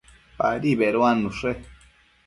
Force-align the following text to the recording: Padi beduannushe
Padi 0.37 0.73
beduannushe 0.79 1.51